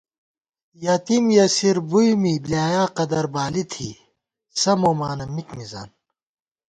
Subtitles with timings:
[0.85, 3.89] یتیم یسیر بُوئی می بۡلیایا قدربالی تھی،
[4.59, 5.89] سہ مومانہ مِک مِزان